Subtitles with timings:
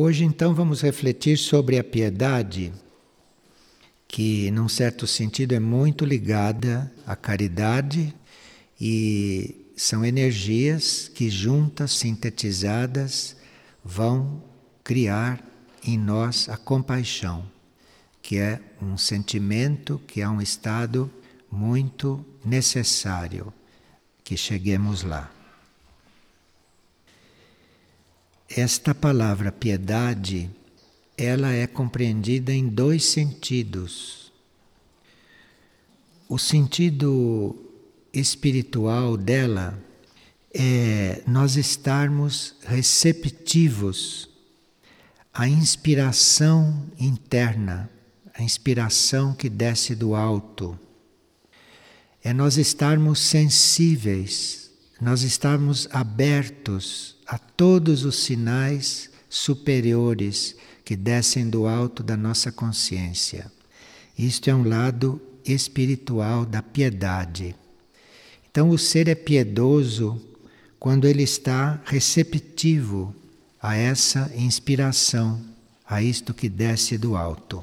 [0.00, 2.72] Hoje, então, vamos refletir sobre a piedade,
[4.06, 8.14] que, num certo sentido, é muito ligada à caridade
[8.80, 13.36] e são energias que, juntas, sintetizadas,
[13.84, 14.40] vão
[14.84, 15.44] criar
[15.84, 17.44] em nós a compaixão,
[18.22, 21.10] que é um sentimento, que é um estado
[21.50, 23.52] muito necessário
[24.22, 25.37] que cheguemos lá.
[28.48, 30.48] Esta palavra piedade,
[31.18, 34.32] ela é compreendida em dois sentidos.
[36.26, 37.54] O sentido
[38.10, 39.78] espiritual dela
[40.54, 44.30] é nós estarmos receptivos
[45.32, 47.90] à inspiração interna,
[48.32, 50.78] a inspiração que desce do alto.
[52.24, 54.67] É nós estarmos sensíveis,
[55.00, 63.50] nós estarmos abertos a todos os sinais superiores que descem do alto da nossa consciência.
[64.18, 67.54] Isto é um lado espiritual da piedade.
[68.50, 70.20] Então, o ser é piedoso
[70.80, 73.14] quando ele está receptivo
[73.60, 75.40] a essa inspiração,
[75.86, 77.62] a isto que desce do alto.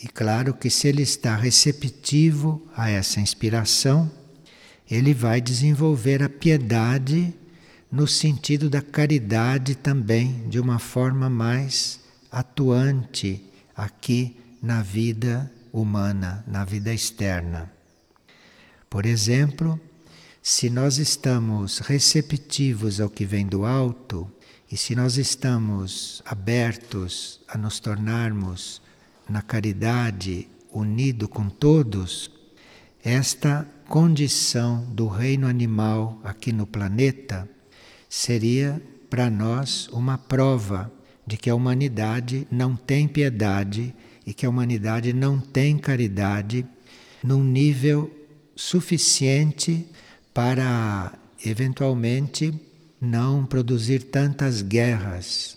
[0.00, 4.10] E claro que se ele está receptivo a essa inspiração,
[4.90, 7.34] ele vai desenvolver a piedade
[7.90, 12.00] no sentido da caridade também, de uma forma mais
[12.30, 13.42] atuante
[13.76, 17.70] aqui na vida humana, na vida externa.
[18.90, 19.80] Por exemplo,
[20.42, 24.30] se nós estamos receptivos ao que vem do alto
[24.70, 28.80] e se nós estamos abertos a nos tornarmos
[29.28, 32.30] na caridade unido com todos,
[33.02, 37.48] esta condição do reino animal aqui no planeta
[38.06, 40.92] seria para nós uma prova
[41.26, 43.94] de que a humanidade não tem piedade
[44.26, 46.66] e que a humanidade não tem caridade
[47.24, 48.14] num nível
[48.54, 49.86] suficiente
[50.34, 52.52] para eventualmente
[53.00, 55.56] não produzir tantas guerras.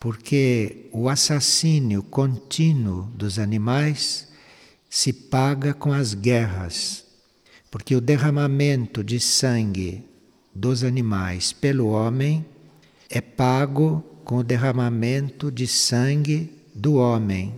[0.00, 4.26] Porque o assassínio contínuo dos animais
[4.90, 7.07] se paga com as guerras,
[7.70, 10.04] porque o derramamento de sangue
[10.54, 12.44] dos animais pelo homem
[13.08, 17.54] é pago com o derramamento de sangue do homem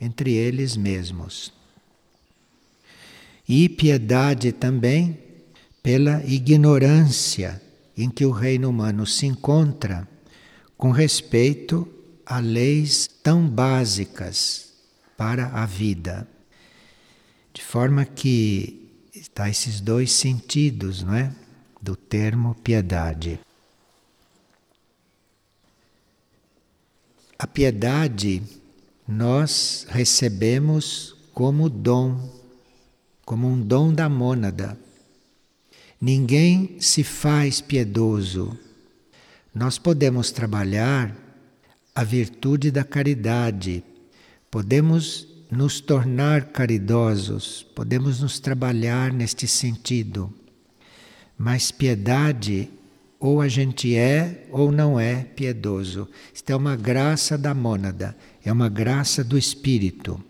[0.00, 1.52] entre eles mesmos.
[3.48, 5.18] E piedade também
[5.82, 7.60] pela ignorância
[7.96, 10.08] em que o reino humano se encontra
[10.76, 11.86] com respeito
[12.24, 14.72] a leis tão básicas
[15.16, 16.26] para a vida.
[17.52, 18.79] De forma que
[19.30, 21.32] está esses dois sentidos, não é?
[21.80, 23.40] Do termo piedade.
[27.38, 28.42] A piedade
[29.08, 32.30] nós recebemos como dom,
[33.24, 34.78] como um dom da mônada.
[35.98, 38.58] Ninguém se faz piedoso.
[39.54, 41.16] Nós podemos trabalhar
[41.94, 43.82] a virtude da caridade
[44.50, 50.32] Podemos nos tornar caridosos, podemos nos trabalhar neste sentido.
[51.36, 52.70] Mas piedade,
[53.18, 56.08] ou a gente é ou não é piedoso.
[56.32, 60.22] Isto é uma graça da mônada, é uma graça do espírito.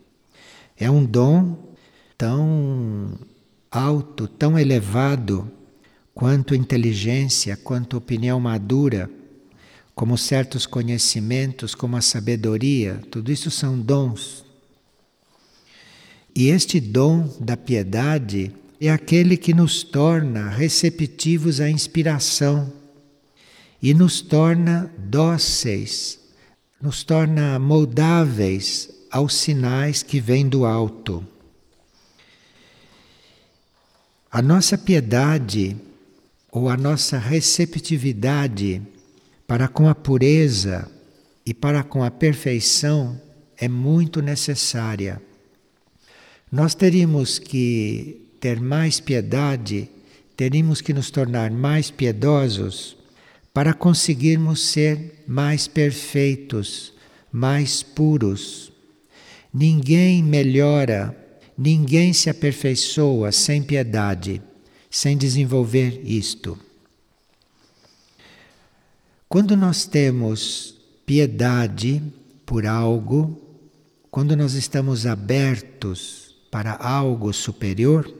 [0.77, 1.75] É um dom
[2.17, 3.19] tão
[3.71, 5.51] alto, tão elevado,
[6.15, 9.11] quanto inteligência, quanto opinião madura
[9.95, 14.50] como certos conhecimentos, como a sabedoria, tudo isso são dons.
[16.35, 22.73] E este dom da piedade é aquele que nos torna receptivos à inspiração
[23.83, 26.19] e nos torna dóceis,
[26.81, 31.27] nos torna moldáveis aos sinais que vêm do alto.
[34.31, 35.77] A nossa piedade
[36.53, 38.81] ou a nossa receptividade
[39.47, 40.89] para com a pureza
[41.45, 43.21] e para com a perfeição
[43.57, 45.21] é muito necessária.
[46.51, 49.89] Nós teríamos que ter mais piedade,
[50.37, 52.97] teríamos que nos tornar mais piedosos
[53.55, 56.93] para conseguirmos ser mais perfeitos,
[57.31, 58.73] mais puros.
[59.55, 61.17] Ninguém melhora,
[61.57, 64.43] ninguém se aperfeiçoa sem piedade,
[64.91, 66.59] sem desenvolver isto.
[69.29, 70.75] Quando nós temos
[71.07, 72.03] piedade
[72.45, 73.41] por algo,
[74.11, 76.20] quando nós estamos abertos
[76.51, 78.13] para algo superior,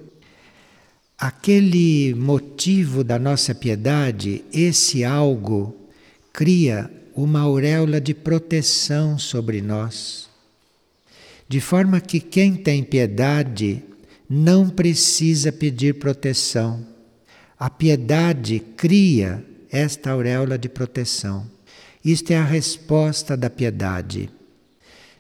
[1.19, 5.77] aquele motivo da nossa piedade, esse algo
[6.33, 10.31] cria uma auréola de proteção sobre nós,
[11.49, 13.83] de forma que quem tem piedade
[14.29, 16.87] não precisa pedir proteção.
[17.59, 21.51] A piedade cria esta auréola de proteção.
[22.05, 24.31] Isto é a resposta da piedade.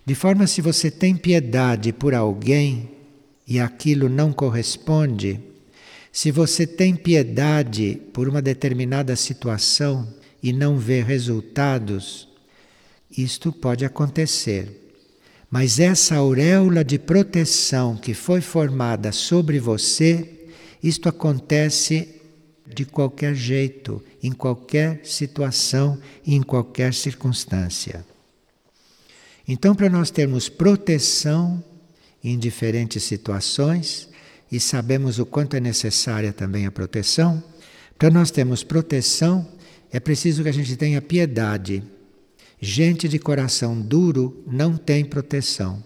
[0.06, 2.99] De forma se você tem piedade por alguém
[3.50, 5.40] e aquilo não corresponde,
[6.12, 10.06] se você tem piedade por uma determinada situação
[10.40, 12.28] e não vê resultados,
[13.10, 14.94] isto pode acontecer.
[15.50, 20.46] Mas essa auréola de proteção que foi formada sobre você,
[20.80, 22.20] isto acontece
[22.64, 28.06] de qualquer jeito, em qualquer situação em qualquer circunstância.
[29.46, 31.64] Então, para nós termos proteção
[32.22, 34.08] em diferentes situações,
[34.50, 37.42] e sabemos o quanto é necessária também a proteção,
[37.98, 39.46] para nós termos proteção,
[39.90, 41.82] é preciso que a gente tenha piedade.
[42.60, 45.82] Gente de coração duro não tem proteção.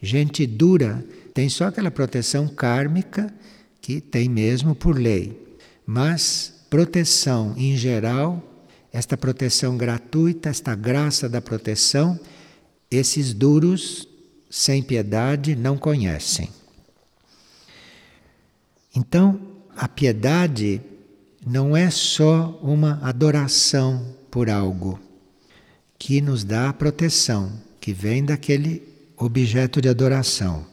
[0.00, 3.32] Gente dura tem só aquela proteção kármica
[3.80, 5.56] que tem mesmo por lei.
[5.86, 8.42] Mas proteção em geral,
[8.92, 12.18] esta proteção gratuita, esta graça da proteção,
[12.90, 14.06] esses duros
[14.54, 16.50] sem piedade não conhecem.
[18.94, 19.40] Então,
[19.74, 20.82] a piedade
[21.44, 25.00] não é só uma adoração por algo
[25.98, 27.50] que nos dá a proteção,
[27.80, 28.82] que vem daquele
[29.16, 30.66] objeto de adoração.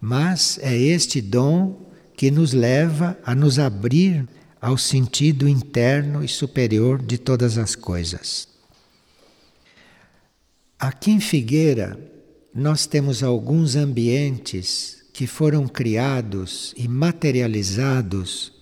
[0.00, 4.28] Mas é este dom que nos leva a nos abrir
[4.60, 8.48] ao sentido interno e superior de todas as coisas.
[10.80, 11.96] Aqui em Figueira,
[12.54, 18.52] nós temos alguns ambientes que foram criados e materializados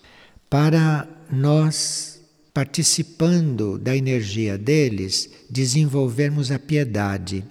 [0.49, 2.21] para nós,
[2.53, 7.45] participando da energia deles, desenvolvermos a piedade.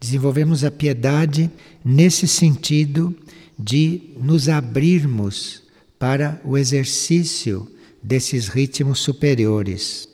[0.00, 1.50] Desenvolvemos a piedade
[1.84, 3.14] nesse sentido
[3.58, 5.62] de nos abrirmos
[5.98, 7.70] para o exercício
[8.02, 10.08] desses ritmos superiores.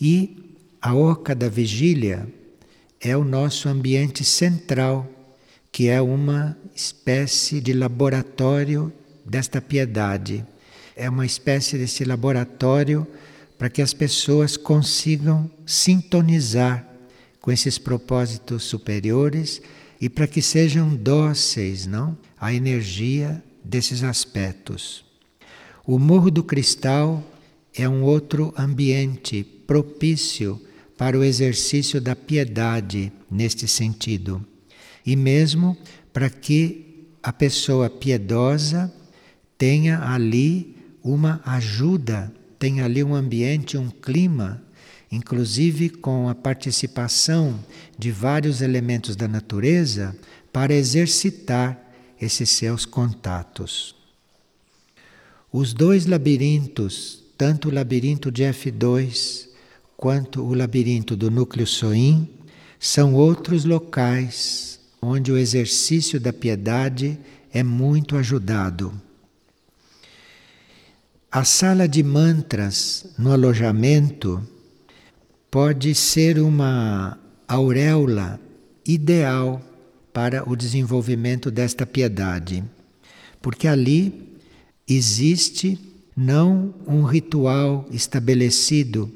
[0.00, 2.28] E a oca da vigília
[3.08, 5.08] é o nosso ambiente central
[5.70, 8.92] que é uma espécie de laboratório
[9.24, 10.44] desta piedade.
[10.96, 13.06] É uma espécie desse laboratório
[13.56, 16.84] para que as pessoas consigam sintonizar
[17.40, 19.62] com esses propósitos superiores
[20.00, 25.04] e para que sejam dóceis, não, à energia desses aspectos.
[25.86, 27.22] O Morro do Cristal
[27.72, 30.60] é um outro ambiente propício
[30.96, 34.44] para o exercício da piedade neste sentido
[35.06, 35.76] e mesmo
[36.12, 38.92] para que a pessoa piedosa
[39.56, 44.62] tenha ali uma ajuda, tenha ali um ambiente, um clima,
[45.10, 47.58] inclusive com a participação
[47.96, 50.16] de vários elementos da natureza
[50.52, 51.80] para exercitar
[52.20, 53.94] esses seus contatos.
[55.52, 59.45] Os dois labirintos, tanto o labirinto de F2
[59.96, 62.28] quanto o labirinto do núcleo Soim,
[62.78, 67.18] são outros locais onde o exercício da piedade
[67.52, 68.92] é muito ajudado.
[71.30, 74.46] A sala de mantras no alojamento
[75.50, 77.18] pode ser uma
[77.48, 78.40] auréola
[78.86, 79.62] ideal
[80.12, 82.64] para o desenvolvimento desta piedade,
[83.42, 84.38] porque ali
[84.88, 85.78] existe
[86.16, 89.10] não um ritual estabelecido,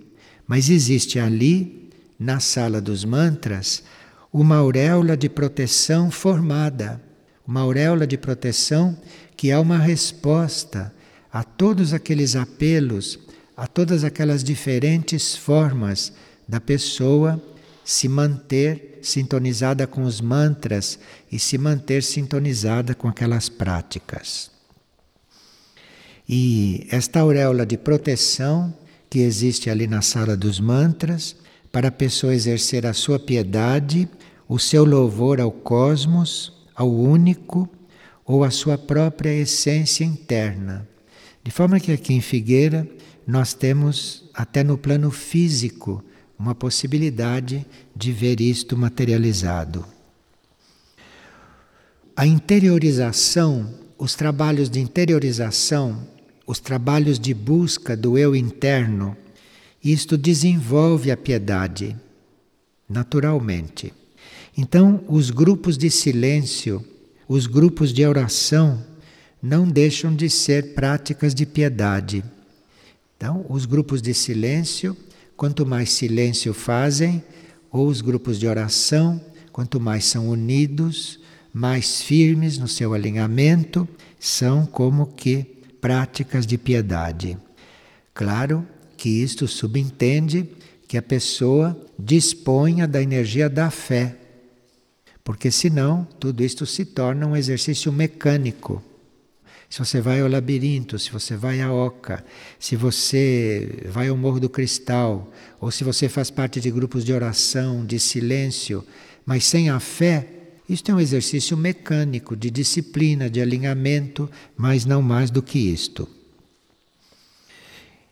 [0.50, 1.88] mas existe ali,
[2.18, 3.84] na sala dos mantras,
[4.32, 7.00] uma auréola de proteção formada,
[7.46, 8.98] uma auréola de proteção
[9.36, 10.92] que é uma resposta
[11.32, 13.16] a todos aqueles apelos,
[13.56, 16.12] a todas aquelas diferentes formas
[16.48, 17.40] da pessoa
[17.84, 20.98] se manter sintonizada com os mantras
[21.30, 24.50] e se manter sintonizada com aquelas práticas.
[26.28, 28.74] E esta auréola de proteção
[29.10, 31.36] que existe ali na sala dos mantras,
[31.72, 34.08] para a pessoa exercer a sua piedade
[34.48, 37.68] o seu louvor ao cosmos, ao único
[38.24, 40.88] ou à sua própria essência interna.
[41.44, 42.88] De forma que aqui em Figueira
[43.24, 46.02] nós temos, até no plano físico,
[46.36, 47.64] uma possibilidade
[47.94, 49.84] de ver isto materializado.
[52.16, 56.08] A interiorização, os trabalhos de interiorização,
[56.50, 59.16] os trabalhos de busca do eu interno,
[59.84, 61.96] isto desenvolve a piedade,
[62.88, 63.94] naturalmente.
[64.58, 66.84] Então, os grupos de silêncio,
[67.28, 68.84] os grupos de oração,
[69.40, 72.24] não deixam de ser práticas de piedade.
[73.16, 74.96] Então, os grupos de silêncio,
[75.36, 77.22] quanto mais silêncio fazem,
[77.70, 79.20] ou os grupos de oração,
[79.52, 81.20] quanto mais são unidos,
[81.54, 83.88] mais firmes no seu alinhamento,
[84.18, 87.38] são como que práticas de piedade.
[88.12, 90.48] Claro que isto subentende
[90.86, 94.16] que a pessoa disponha da energia da fé,
[95.22, 98.82] porque senão tudo isto se torna um exercício mecânico.
[99.68, 102.24] Se você vai ao labirinto, se você vai à Oca,
[102.58, 107.12] se você vai ao Morro do Cristal, ou se você faz parte de grupos de
[107.12, 108.84] oração, de silêncio,
[109.24, 110.39] mas sem a fé,
[110.70, 116.08] isto é um exercício mecânico, de disciplina, de alinhamento, mas não mais do que isto.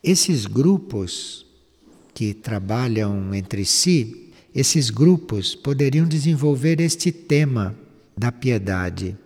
[0.03, 1.47] Esses grupos
[2.12, 7.77] que trabalham entre si, esses grupos poderiam desenvolver este tema
[8.17, 9.17] da piedade.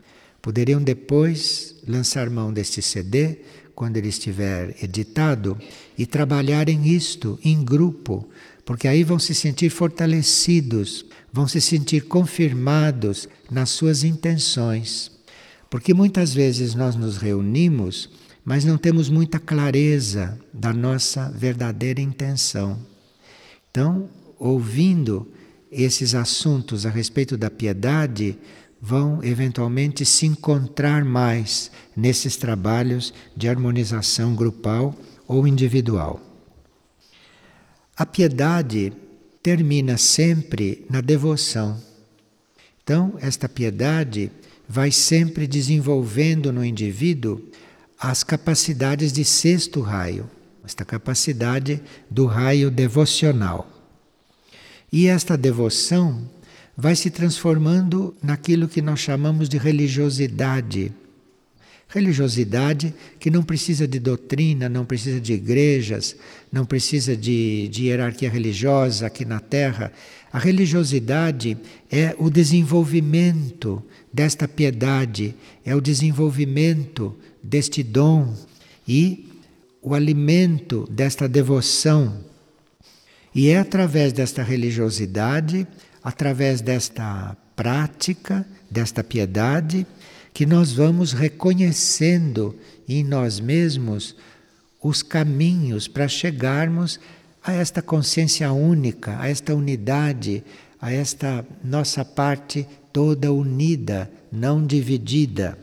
[0.42, 3.38] Poderiam depois lançar mão deste CD,
[3.74, 5.58] quando ele estiver editado,
[5.96, 8.28] e trabalharem isto em grupo,
[8.64, 15.10] porque aí vão se sentir fortalecidos, vão se sentir confirmados nas suas intenções.
[15.70, 18.08] Porque muitas vezes nós nos reunimos
[18.44, 22.78] mas não temos muita clareza da nossa verdadeira intenção.
[23.70, 25.28] Então, ouvindo
[25.70, 28.36] esses assuntos a respeito da piedade,
[28.80, 34.94] vão eventualmente se encontrar mais nesses trabalhos de harmonização grupal
[35.26, 36.20] ou individual.
[37.96, 38.92] A piedade
[39.42, 41.78] termina sempre na devoção.
[42.82, 44.30] Então, esta piedade
[44.68, 47.42] vai sempre desenvolvendo no indivíduo
[47.98, 50.28] as capacidades de sexto raio,
[50.64, 53.70] esta capacidade do raio devocional.
[54.90, 56.28] E esta devoção
[56.76, 60.92] vai se transformando naquilo que nós chamamos de religiosidade.
[61.92, 66.16] Religiosidade que não precisa de doutrina, não precisa de igrejas,
[66.50, 69.92] não precisa de, de hierarquia religiosa aqui na Terra.
[70.32, 71.58] A religiosidade
[71.90, 75.34] é o desenvolvimento desta piedade,
[75.66, 78.34] é o desenvolvimento deste dom
[78.88, 79.28] e
[79.82, 82.24] o alimento desta devoção.
[83.34, 85.66] E é através desta religiosidade,
[86.02, 89.86] através desta prática, desta piedade,
[90.32, 92.56] que nós vamos reconhecendo
[92.88, 94.16] em nós mesmos
[94.82, 96.98] os caminhos para chegarmos
[97.42, 100.42] a esta consciência única, a esta unidade,
[100.80, 105.58] a esta nossa parte toda unida, não dividida.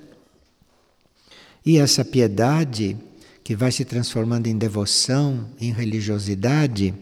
[1.66, 2.98] E essa piedade,
[3.44, 6.94] que vai se transformando em devoção, em religiosidade,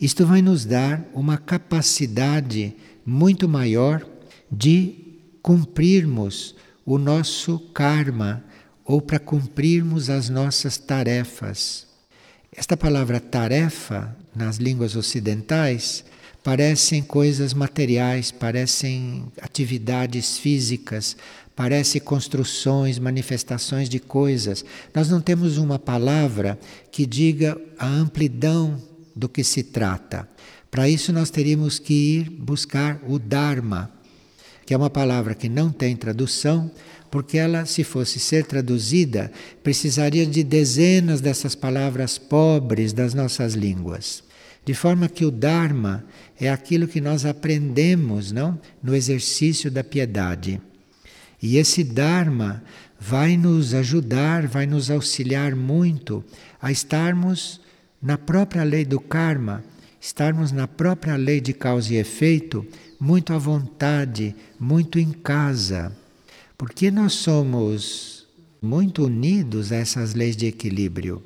[0.00, 2.74] isto vai nos dar uma capacidade
[3.04, 4.06] muito maior
[4.50, 4.94] de
[5.42, 6.54] cumprirmos
[6.92, 8.42] o nosso karma
[8.84, 11.86] ou para cumprirmos as nossas tarefas.
[12.50, 16.04] Esta palavra tarefa, nas línguas ocidentais,
[16.42, 21.16] parecem coisas materiais, parecem atividades físicas,
[21.54, 24.64] parece construções, manifestações de coisas.
[24.92, 26.58] Nós não temos uma palavra
[26.90, 28.82] que diga a amplidão
[29.14, 30.28] do que se trata.
[30.68, 33.99] Para isso, nós teríamos que ir buscar o Dharma,
[34.70, 36.70] que é uma palavra que não tem tradução,
[37.10, 39.32] porque ela, se fosse ser traduzida,
[39.64, 44.22] precisaria de dezenas dessas palavras pobres das nossas línguas.
[44.64, 46.04] De forma que o Dharma
[46.40, 50.62] é aquilo que nós aprendemos, não, no exercício da piedade.
[51.42, 52.62] E esse Dharma
[52.96, 56.22] vai nos ajudar, vai nos auxiliar muito
[56.62, 57.60] a estarmos
[58.00, 59.64] na própria lei do karma,
[60.00, 62.64] estarmos na própria lei de causa e efeito,
[63.00, 65.96] muito à vontade, muito em casa.
[66.58, 68.26] Porque nós somos
[68.60, 71.22] muito unidos a essas leis de equilíbrio.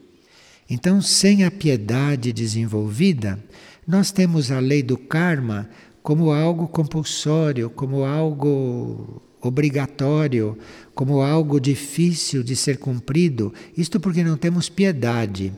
[0.71, 3.43] Então, sem a piedade desenvolvida,
[3.87, 5.69] nós temos a lei do karma
[6.03, 10.57] como algo compulsório, como algo obrigatório,
[10.95, 15.53] como algo difícil de ser cumprido, isto porque não temos piedade.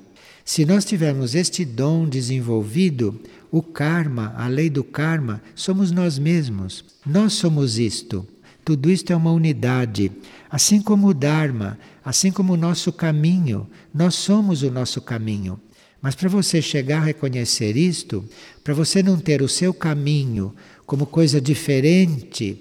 [0.44, 3.20] Se nós tivermos este dom desenvolvido,
[3.50, 6.84] o karma, a lei do karma, somos nós mesmos.
[7.04, 8.26] Nós somos isto.
[8.64, 10.10] Tudo isto é uma unidade.
[10.50, 15.60] Assim como o Dharma, assim como o nosso caminho, nós somos o nosso caminho.
[16.02, 18.24] Mas para você chegar a reconhecer isto,
[18.62, 22.60] para você não ter o seu caminho como coisa diferente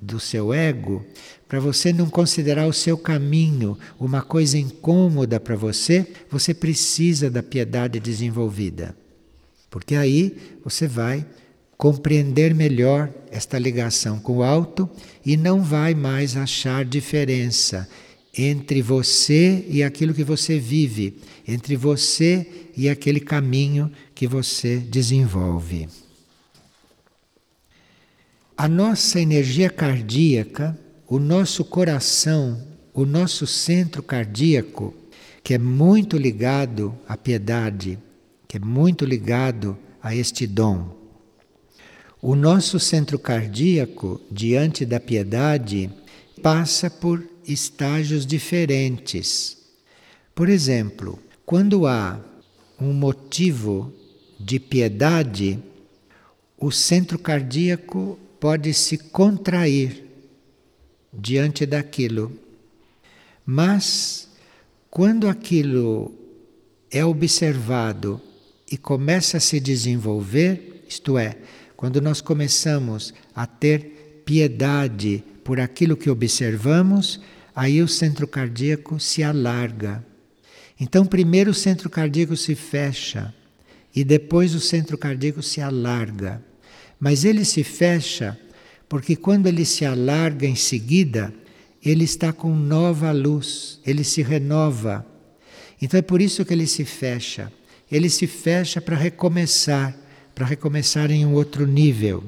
[0.00, 1.04] do seu ego,
[1.48, 7.42] para você não considerar o seu caminho uma coisa incômoda para você, você precisa da
[7.42, 8.96] piedade desenvolvida.
[9.72, 11.24] Porque aí você vai
[11.78, 14.88] compreender melhor esta ligação com o alto
[15.24, 17.88] e não vai mais achar diferença
[18.36, 21.16] entre você e aquilo que você vive,
[21.48, 25.88] entre você e aquele caminho que você desenvolve.
[28.54, 32.62] A nossa energia cardíaca, o nosso coração,
[32.92, 34.94] o nosso centro cardíaco,
[35.42, 37.98] que é muito ligado à piedade,
[38.52, 40.94] que é muito ligado a este dom.
[42.20, 45.88] O nosso centro cardíaco, diante da piedade,
[46.42, 49.56] passa por estágios diferentes.
[50.34, 52.20] Por exemplo, quando há
[52.78, 53.90] um motivo
[54.38, 55.58] de piedade,
[56.58, 60.04] o centro cardíaco pode se contrair
[61.10, 62.30] diante daquilo.
[63.46, 64.28] Mas
[64.90, 66.12] quando aquilo
[66.90, 68.20] é observado
[68.72, 71.36] e começa a se desenvolver, isto é,
[71.76, 77.20] quando nós começamos a ter piedade por aquilo que observamos,
[77.54, 80.02] aí o centro cardíaco se alarga.
[80.80, 83.34] Então, primeiro o centro cardíaco se fecha
[83.94, 86.42] e depois o centro cardíaco se alarga.
[86.98, 88.38] Mas ele se fecha
[88.88, 91.32] porque quando ele se alarga em seguida,
[91.84, 95.04] ele está com nova luz, ele se renova.
[95.80, 97.52] Então é por isso que ele se fecha.
[97.92, 99.94] Ele se fecha para recomeçar,
[100.34, 102.24] para recomeçar em um outro nível.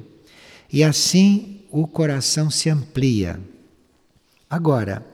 [0.71, 3.41] E assim o coração se amplia.
[4.49, 5.05] Agora,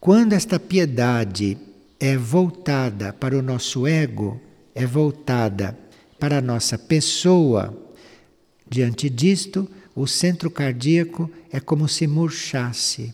[0.00, 1.58] quando esta piedade
[2.00, 4.40] é voltada para o nosso ego,
[4.74, 5.78] é voltada
[6.18, 7.76] para a nossa pessoa,
[8.68, 13.12] diante disto, o centro cardíaco é como se murchasse,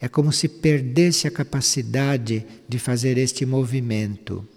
[0.00, 4.48] é como se perdesse a capacidade de fazer este movimento.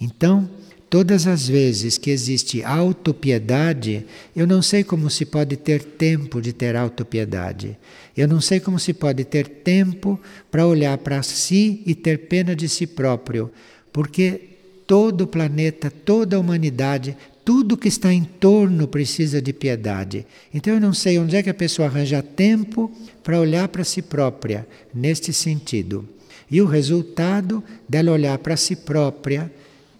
[0.00, 0.50] Então,
[0.88, 6.52] Todas as vezes que existe autopiedade, eu não sei como se pode ter tempo de
[6.52, 7.76] ter autopiedade.
[8.16, 12.54] Eu não sei como se pode ter tempo para olhar para si e ter pena
[12.54, 13.50] de si próprio,
[13.92, 14.40] porque
[14.86, 20.24] todo o planeta, toda a humanidade, tudo que está em torno precisa de piedade.
[20.54, 22.92] Então eu não sei onde é que a pessoa arranja tempo
[23.24, 26.08] para olhar para si própria, neste sentido.
[26.48, 29.50] E o resultado dela olhar para si própria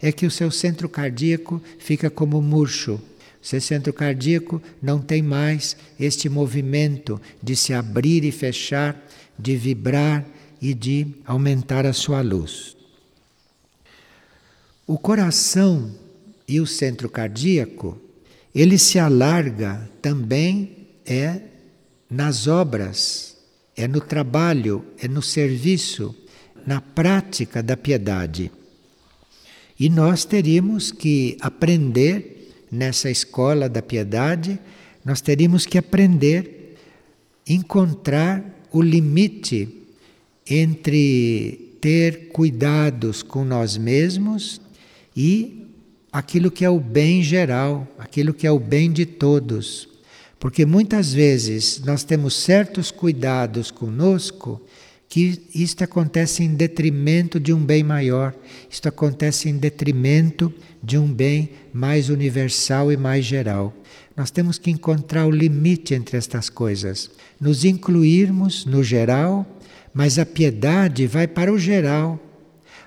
[0.01, 3.01] é que o seu centro cardíaco fica como murcho.
[3.43, 9.01] O seu centro cardíaco não tem mais este movimento de se abrir e fechar,
[9.39, 10.27] de vibrar
[10.61, 12.77] e de aumentar a sua luz.
[14.87, 15.93] O coração
[16.49, 18.01] e o centro cardíaco,
[18.55, 21.41] ele se alarga também é
[22.11, 23.37] nas obras,
[23.77, 26.15] é no trabalho, é no serviço,
[26.67, 28.51] na prática da piedade.
[29.79, 34.59] E nós teríamos que aprender nessa escola da piedade,
[35.05, 36.57] nós teríamos que aprender
[37.47, 39.69] encontrar o limite
[40.49, 44.61] entre ter cuidados com nós mesmos
[45.17, 45.67] e
[46.13, 49.89] aquilo que é o bem geral, aquilo que é o bem de todos.
[50.39, 54.61] Porque muitas vezes nós temos certos cuidados conosco
[55.09, 58.35] que isto acontece em detrimento de um bem maior,
[58.71, 63.75] isto acontece em detrimento de um bem mais universal e mais geral.
[64.17, 69.47] Nós temos que encontrar o limite entre estas coisas, nos incluirmos no geral,
[69.93, 72.21] mas a piedade vai para o geral,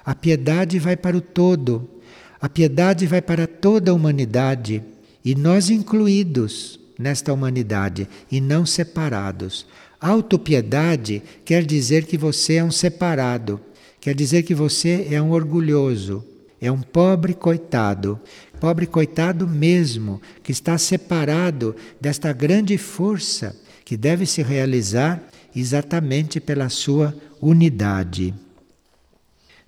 [0.03, 1.89] a piedade vai para o todo,
[2.41, 4.84] a piedade vai para toda a humanidade.
[5.23, 9.65] E nós incluídos nesta humanidade e não separados.
[9.99, 13.59] Autopiedade quer dizer que você é um separado,
[13.99, 16.23] quer dizer que você é um orgulhoso,
[16.62, 18.19] é um pobre coitado,
[18.62, 25.21] pobre coitado mesmo, que está separado desta grande força que deve se realizar
[25.55, 28.33] exatamente pela sua unidade.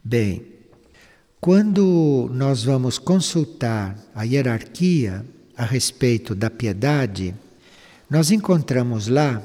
[0.03, 0.45] Bem,
[1.41, 5.25] quando nós vamos consultar a hierarquia
[5.57, 7.35] a respeito da piedade,
[8.09, 9.41] nós encontramos lá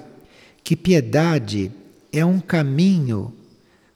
[0.66, 1.70] que piedade
[2.12, 3.32] é um caminho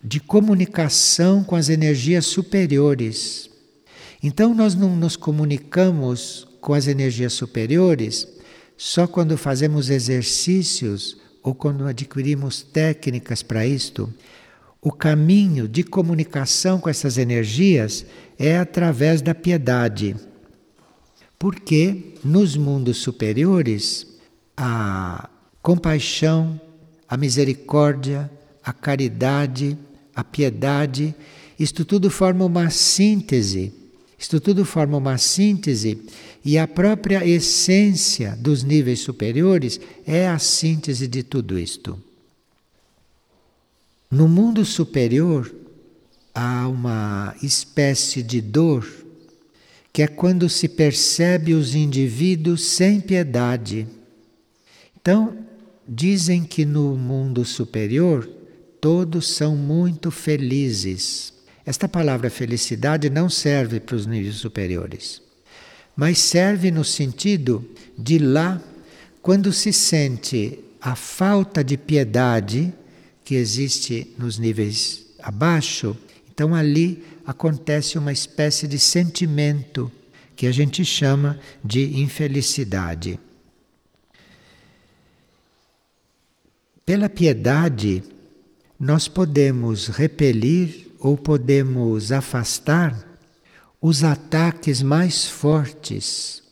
[0.01, 3.51] de comunicação com as energias superiores.
[4.23, 8.29] Então, nós não nos comunicamos com as energias superiores
[8.77, 14.09] só quando fazemos exercícios ou quando adquirimos técnicas para isto.
[14.81, 18.07] O caminho de comunicação com essas energias
[18.39, 20.15] é através da piedade.
[21.37, 24.07] Porque nos mundos superiores,
[24.57, 25.30] a
[25.63, 26.61] compaixão,
[27.09, 28.31] a misericórdia,
[28.63, 29.77] a caridade,
[30.15, 31.15] a piedade,
[31.59, 33.73] isto tudo forma uma síntese.
[34.19, 35.99] Isto tudo forma uma síntese
[36.45, 41.99] e a própria essência dos níveis superiores é a síntese de tudo isto.
[44.11, 45.55] No mundo superior
[46.35, 48.87] há uma espécie de dor
[49.93, 53.87] que é quando se percebe os indivíduos sem piedade.
[55.01, 55.37] Então,
[55.93, 58.31] dizem que no mundo superior
[58.81, 61.35] todos são muito felizes.
[61.67, 65.21] Esta palavra felicidade não serve para os níveis superiores,
[65.97, 68.63] mas serve no sentido de lá,
[69.21, 72.73] quando se sente a falta de piedade
[73.25, 75.97] que existe nos níveis abaixo,
[76.33, 79.91] então ali acontece uma espécie de sentimento
[80.37, 83.19] que a gente chama de infelicidade.
[86.85, 88.03] Pela piedade,
[88.79, 93.07] nós podemos repelir ou podemos afastar
[93.81, 96.43] os ataques mais fortes.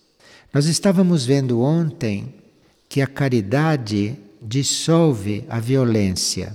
[0.53, 2.35] Nós estávamos vendo ontem
[2.89, 6.55] que a caridade dissolve a violência.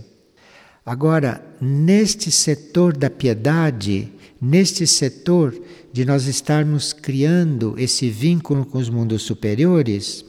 [0.85, 5.55] Agora, neste setor da piedade, neste setor
[5.91, 10.25] de nós estarmos criando esse vínculo com os mundos superiores,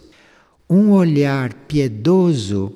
[0.68, 2.72] um olhar piedoso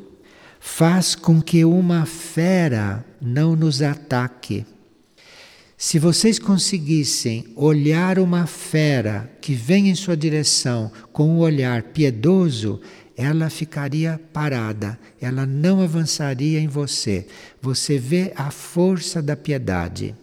[0.61, 4.65] faz com que uma fera não nos ataque.
[5.77, 12.81] Se vocês conseguissem olhar uma fera que vem em sua direção com um olhar piedoso,
[13.17, 17.27] ela ficaria parada, ela não avançaria em você.
[17.63, 20.15] Você vê a força da piedade.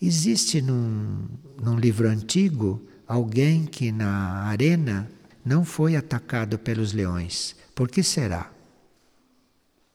[0.00, 1.26] Existe num,
[1.60, 5.08] num livro antigo alguém que na arena
[5.44, 7.54] não foi atacado pelos leões.
[7.74, 8.50] Por que será?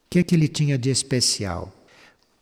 [0.09, 1.73] Que é que ele tinha de especial?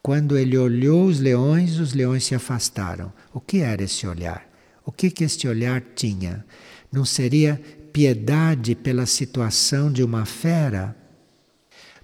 [0.02, 3.12] Quando ele olhou os leões, os leões se afastaram.
[3.34, 4.48] O que era esse olhar?
[4.86, 6.46] O que que este olhar tinha?
[6.92, 7.60] Não seria
[7.92, 10.96] piedade pela situação de uma fera?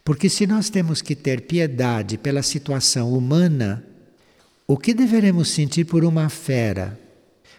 [0.04, 3.86] Porque se nós temos que ter piedade pela situação humana,
[4.66, 7.00] o que deveremos sentir por uma fera?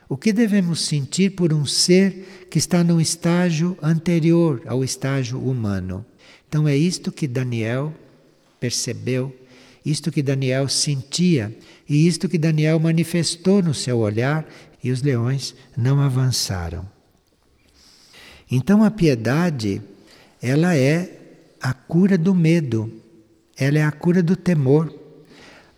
[0.09, 6.05] O que devemos sentir por um ser que está num estágio anterior ao estágio humano?
[6.53, 7.95] Então é isto que Daniel
[8.61, 9.35] percebeu,
[9.87, 11.57] isto que Daniel sentia
[11.89, 14.47] e isto que Daniel manifestou no seu olhar
[14.85, 16.87] e os leões não avançaram.
[18.51, 19.81] Então a piedade,
[20.43, 23.01] ela é a cura do medo,
[23.57, 24.95] ela é a cura do temor.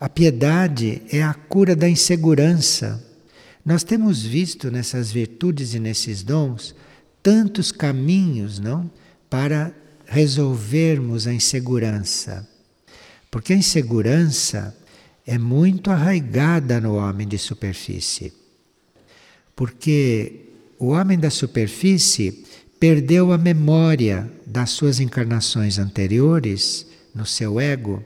[0.00, 3.00] A piedade é a cura da insegurança.
[3.64, 6.74] Nós temos visto nessas virtudes e nesses dons
[7.22, 8.90] tantos caminhos, não,
[9.30, 9.72] para
[10.14, 12.48] resolvermos a insegurança.
[13.30, 14.76] Porque a insegurança
[15.26, 18.32] é muito arraigada no homem de superfície.
[19.56, 22.44] Porque o homem da superfície
[22.78, 28.02] perdeu a memória das suas encarnações anteriores no seu ego,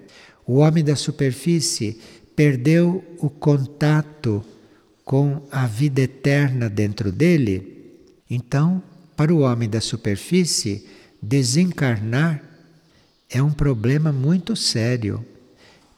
[0.46, 1.98] o homem da superfície
[2.34, 4.42] perdeu o contato
[5.04, 7.96] com a vida eterna dentro dele.
[8.30, 8.82] Então,
[9.16, 10.86] para o homem da superfície,
[11.20, 12.42] desencarnar
[13.28, 15.24] é um problema muito sério,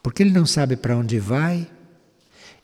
[0.03, 1.69] porque ele não sabe para onde vai,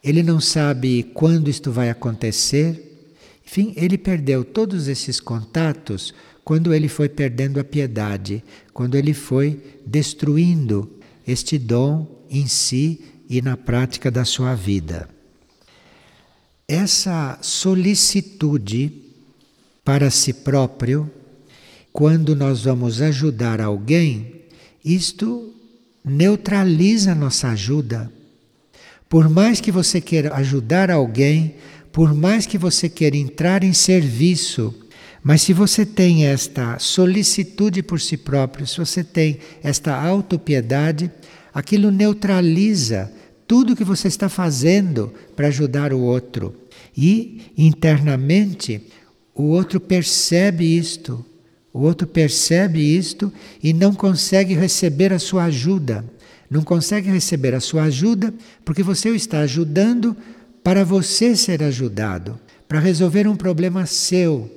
[0.03, 3.11] ele não sabe quando isto vai acontecer,
[3.47, 6.13] enfim, ele perdeu todos esses contatos
[6.45, 8.43] quando ele foi perdendo a piedade,
[8.73, 10.91] quando ele foi destruindo
[11.27, 15.09] este dom em si e na prática da sua vida.
[16.69, 18.93] Essa solicitude
[19.85, 21.11] para si próprio,
[21.97, 24.43] quando nós vamos ajudar alguém,
[24.85, 25.55] isto
[26.05, 28.13] neutraliza a nossa ajuda.
[29.09, 31.55] Por mais que você queira ajudar alguém,
[31.91, 34.75] por mais que você queira entrar em serviço,
[35.25, 41.11] mas se você tem esta solicitude por si próprio, se você tem esta autopiedade,
[41.55, 43.11] aquilo neutraliza
[43.49, 46.55] tudo que você está fazendo para ajudar o outro.
[46.95, 48.83] E internamente
[49.35, 51.25] o outro percebe isto,
[51.77, 53.31] o outro percebe isto
[53.63, 56.03] e não consegue receber a sua ajuda.
[56.49, 58.33] Não consegue receber a sua ajuda
[58.65, 60.17] porque você o está ajudando
[60.65, 64.51] para você ser ajudado, para resolver um problema seu.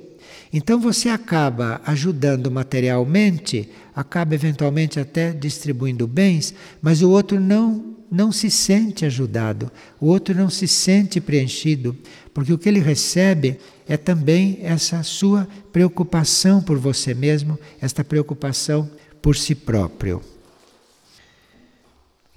[0.50, 8.32] Então você acaba ajudando materialmente, acaba eventualmente até distribuindo bens, mas o outro não não
[8.32, 11.96] se sente ajudado, o outro não se sente preenchido,
[12.34, 13.56] porque o que ele recebe
[13.90, 18.88] é também essa sua preocupação por você mesmo, esta preocupação
[19.20, 20.22] por si próprio.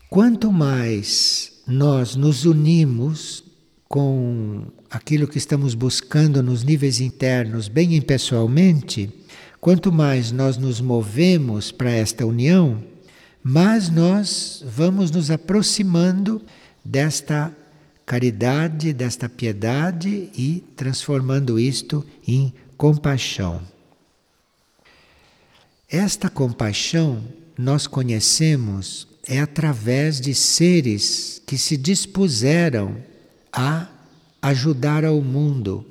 [0.09, 3.43] Quanto mais nós nos unimos
[3.87, 9.11] com aquilo que estamos buscando nos níveis internos, bem impessoalmente,
[9.61, 12.83] quanto mais nós nos movemos para esta união,
[13.43, 16.41] mais nós vamos nos aproximando
[16.83, 17.55] desta
[18.13, 23.59] caridade, desta piedade e transformando isto em compaixão.
[25.89, 27.23] Esta compaixão
[27.57, 32.97] nós conhecemos é através de seres que se dispuseram
[33.51, 33.89] a
[34.43, 35.83] ajudar ao mundo.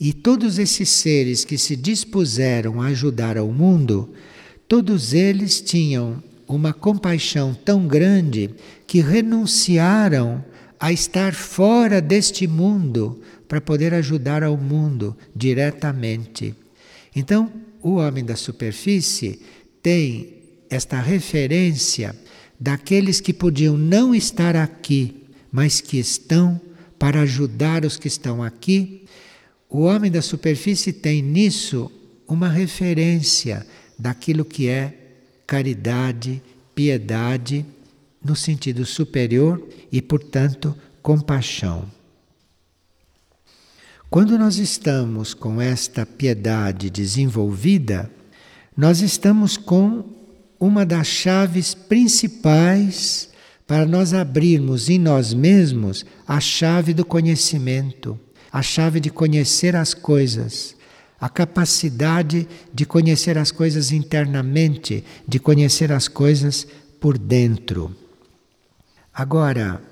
[0.00, 4.12] E todos esses seres que se dispuseram a ajudar ao mundo,
[4.66, 8.50] todos eles tinham uma compaixão tão grande
[8.84, 10.49] que renunciaram
[10.80, 16.54] a estar fora deste mundo para poder ajudar ao mundo diretamente.
[17.14, 19.40] Então, o homem da superfície
[19.82, 20.38] tem
[20.70, 22.16] esta referência
[22.58, 26.58] daqueles que podiam não estar aqui, mas que estão
[26.98, 29.04] para ajudar os que estão aqui.
[29.68, 31.90] O homem da superfície tem nisso
[32.26, 33.66] uma referência
[33.98, 34.94] daquilo que é
[35.46, 36.42] caridade,
[36.74, 37.66] piedade,
[38.22, 41.90] no sentido superior e, portanto, compaixão.
[44.10, 48.10] Quando nós estamos com esta piedade desenvolvida,
[48.76, 50.04] nós estamos com
[50.58, 53.30] uma das chaves principais
[53.66, 58.18] para nós abrirmos em nós mesmos a chave do conhecimento,
[58.52, 60.74] a chave de conhecer as coisas,
[61.20, 66.66] a capacidade de conhecer as coisas internamente, de conhecer as coisas
[66.98, 67.94] por dentro.
[69.20, 69.82] Agora,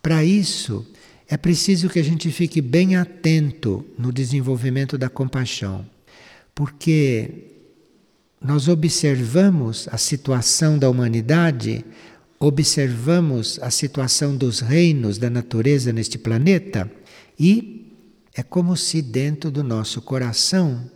[0.00, 0.86] para isso,
[1.28, 5.84] é preciso que a gente fique bem atento no desenvolvimento da compaixão,
[6.54, 7.52] porque
[8.40, 11.84] nós observamos a situação da humanidade,
[12.40, 16.90] observamos a situação dos reinos da natureza neste planeta
[17.38, 17.92] e
[18.34, 20.90] é como se dentro do nosso coração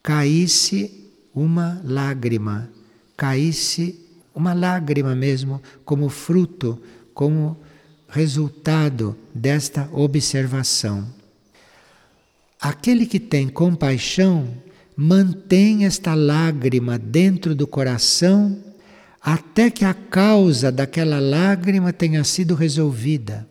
[0.00, 2.70] caísse uma lágrima,
[3.16, 4.03] caísse
[4.34, 6.80] uma lágrima mesmo, como fruto,
[7.12, 7.56] como
[8.08, 11.06] resultado desta observação.
[12.60, 14.48] Aquele que tem compaixão
[14.96, 18.56] mantém esta lágrima dentro do coração
[19.20, 23.48] até que a causa daquela lágrima tenha sido resolvida.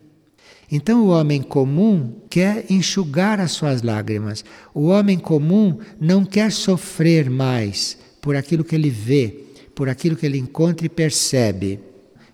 [0.70, 4.44] Então o homem comum quer enxugar as suas lágrimas.
[4.72, 9.43] O homem comum não quer sofrer mais por aquilo que ele vê,
[9.74, 11.80] por aquilo que ele encontra e percebe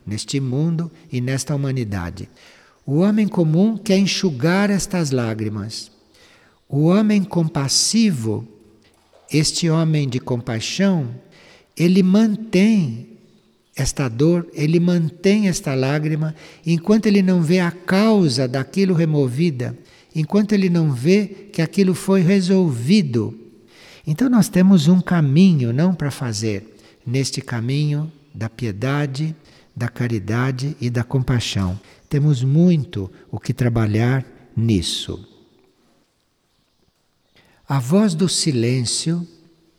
[0.06, 2.28] neste mundo e nesta humanidade.
[2.84, 5.90] O homem comum quer enxugar estas lágrimas.
[6.68, 8.46] O homem compassivo
[9.30, 11.08] este homem de compaixão,
[11.76, 13.06] ele mantém
[13.76, 16.34] esta dor, ele mantém esta lágrima,
[16.66, 19.78] enquanto ele não vê a causa daquilo removida,
[20.14, 23.38] enquanto ele não vê que aquilo foi resolvido.
[24.06, 29.34] Então nós temos um caminho não para fazer, neste caminho da piedade,
[29.74, 31.78] da caridade e da compaixão.
[32.08, 34.24] Temos muito o que trabalhar
[34.56, 35.26] nisso.
[37.68, 39.26] A voz do silêncio,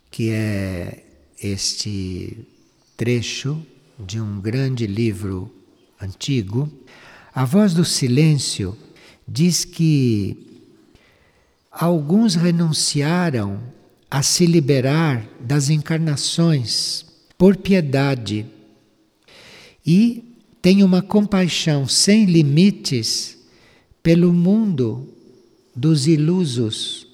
[0.10, 1.04] que é
[1.42, 2.48] este
[2.96, 3.62] trecho
[4.00, 5.54] de um grande livro
[6.02, 6.72] antigo,
[7.34, 8.78] a voz do silêncio
[9.28, 10.66] diz que
[11.72, 13.62] alguns renunciaram
[14.10, 17.11] a se liberar das encarnações
[17.42, 18.46] por piedade
[19.84, 20.24] e
[20.62, 23.36] têm uma compaixão sem limites
[24.04, 25.10] pelo mundo
[25.76, 27.08] dos ilusos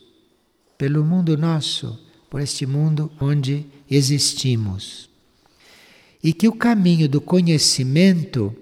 [0.77, 1.97] pelo mundo nosso,
[2.29, 5.09] por este mundo onde existimos.
[6.21, 8.53] E que o caminho do conhecimento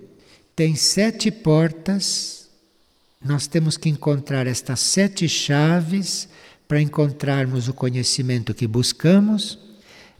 [0.55, 2.47] tem sete portas,
[3.19, 6.29] nós temos que encontrar estas sete chaves
[6.67, 9.64] para encontrarmos o conhecimento que buscamos,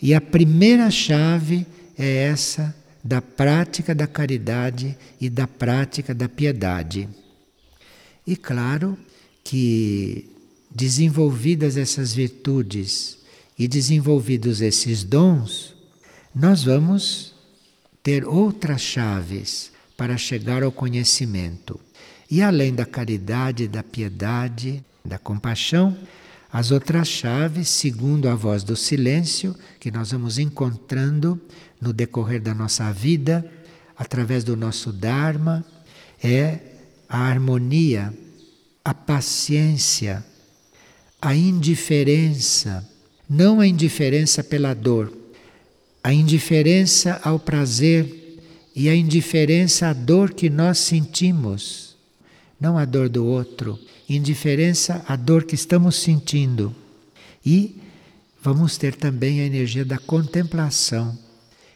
[0.02, 1.66] e a primeira chave
[1.98, 7.08] é essa da prática da caridade e da prática da piedade.
[8.26, 8.98] E claro
[9.44, 10.30] que
[10.74, 13.20] desenvolvidas essas virtudes
[13.58, 15.76] e desenvolvidos esses dons,
[16.34, 17.34] nós vamos
[18.04, 21.80] ter outras chaves para chegar ao conhecimento.
[22.30, 25.96] E além da caridade, da piedade, da compaixão,
[26.56, 31.38] as outras chaves, segundo a voz do silêncio, que nós vamos encontrando
[31.82, 33.46] no decorrer da nossa vida,
[33.98, 35.66] através do nosso Dharma,
[36.24, 36.60] é
[37.10, 38.14] a harmonia,
[38.86, 40.26] a paciência,
[41.22, 42.90] a indiferença,
[43.30, 45.12] não a indiferença pela dor,
[46.02, 48.40] a indiferença ao prazer
[48.74, 51.98] e a indiferença à dor que nós sentimos,
[52.58, 53.78] não a dor do outro,
[54.10, 56.76] indiferença à dor que estamos sentindo.
[57.46, 57.82] E
[58.42, 61.18] vamos ter também a energia da contemplação.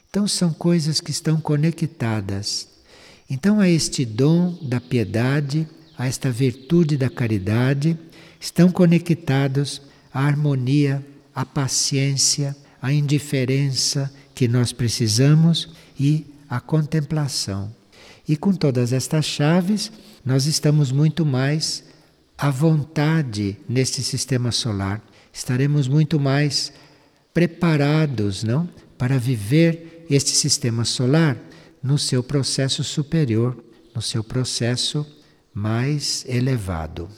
[0.10, 2.68] Então são coisas que estão conectadas.
[3.30, 7.98] Então, a este dom da piedade, a esta virtude da caridade,
[8.40, 17.72] estão conectados a harmonia, a paciência, a indiferença que nós precisamos e a contemplação.
[18.28, 19.92] E com todas estas chaves,
[20.26, 21.84] nós estamos muito mais
[22.40, 25.04] à vontade neste sistema solar.
[25.34, 26.72] Estaremos muito mais
[27.34, 31.38] preparados, não, para viver este sistema solar
[31.84, 33.62] no seu processo superior,
[33.94, 35.06] no seu processo
[35.54, 37.10] mais elevado.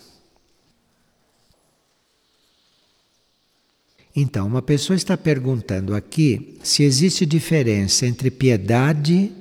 [4.16, 9.32] Então, uma pessoa está perguntando aqui se existe diferença entre piedade,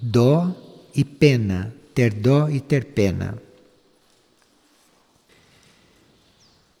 [0.00, 0.54] dó
[0.94, 3.49] e pena, ter dó e ter pena.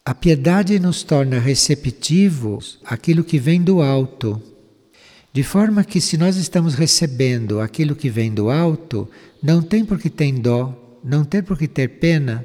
[0.04, 4.40] A piedade nos torna receptivos aquilo que vem do alto,
[5.32, 9.08] de forma que se nós estamos recebendo aquilo que vem do alto,
[9.42, 12.44] não tem por que ter dó, não tem por que ter pena,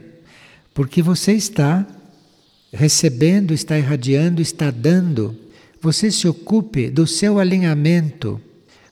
[0.74, 1.88] porque você está
[2.74, 5.36] recebendo, está irradiando, está dando.
[5.82, 8.40] Você se ocupe do seu alinhamento.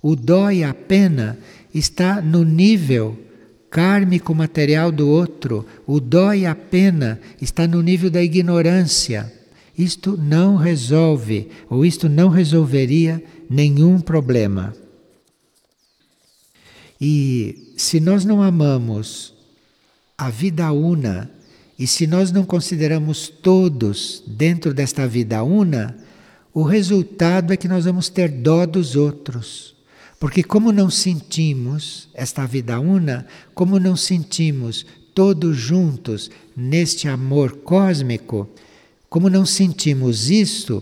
[0.01, 1.37] O dó e a pena
[1.73, 3.17] está no nível
[3.73, 5.65] kármico material do outro.
[5.87, 9.33] O dó e a pena está no nível da ignorância.
[9.75, 14.75] Isto não resolve, ou isto não resolveria nenhum problema.
[17.01, 19.33] E se nós não amamos
[20.15, 21.31] a vida una,
[21.77, 25.97] e se nós não consideramos todos dentro desta vida una,
[26.53, 29.72] o resultado é que nós vamos ter dó dos outros.
[30.23, 38.49] Porque, como não sentimos esta vida una, como não sentimos todos juntos neste amor cósmico,
[39.09, 40.81] como não sentimos isto,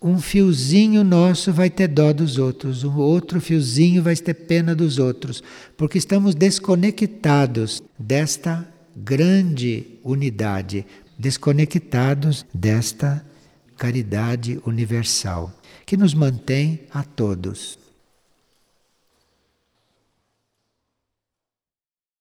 [0.00, 5.00] um fiozinho nosso vai ter dó dos outros, um outro fiozinho vai ter pena dos
[5.00, 5.42] outros,
[5.76, 8.64] porque estamos desconectados desta
[8.94, 10.86] grande unidade,
[11.18, 13.26] desconectados desta
[13.76, 15.52] caridade universal
[15.84, 17.87] que nos mantém a todos.